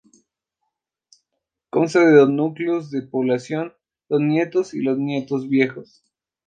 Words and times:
Consta 1.69 1.99
de 2.03 2.15
dos 2.15 2.29
núcleos 2.31 2.89
de 2.89 3.03
población: 3.03 3.73
Los 4.09 4.19
Nietos 4.19 4.73
y 4.73 4.81
Los 4.81 4.97
Nietos 4.97 5.47
Viejos. 5.47 6.03